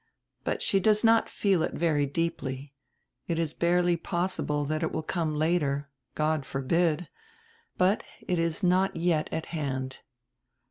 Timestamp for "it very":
1.61-2.07